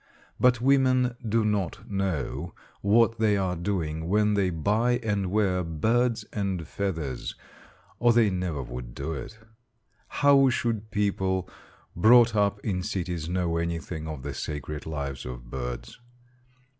[0.39, 6.25] But women do not know what they are doing when they buy and wear birds
[6.33, 7.35] and feathers,
[7.99, 9.37] or they never would do it.
[10.07, 11.47] How should people
[11.95, 15.99] brought up in cities know anything of the sacred lives of birds?